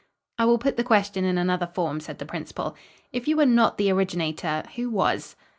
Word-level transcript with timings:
"I 0.39 0.45
will 0.45 0.57
put 0.57 0.77
the 0.77 0.83
question 0.83 1.25
in 1.25 1.37
another 1.37 1.67
form," 1.67 1.99
said 1.99 2.17
the 2.17 2.25
principal. 2.25 2.75
"If 3.11 3.27
you 3.27 3.37
were 3.37 3.45
not 3.45 3.77
the 3.77 3.91
originator, 3.91 4.63
who 4.75 4.89
was?" 4.89 5.35